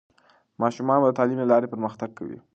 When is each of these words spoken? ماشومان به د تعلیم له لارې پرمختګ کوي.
ماشومان 0.61 0.97
به 1.01 1.07
د 1.11 1.15
تعلیم 1.19 1.37
له 1.41 1.45
لارې 1.51 1.71
پرمختګ 1.73 2.09
کوي. 2.17 2.37